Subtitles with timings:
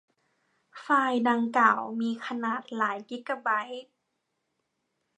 [0.79, 3.85] ไฟล์ดังกล่าวมีขนาดหลายกิกะไบต์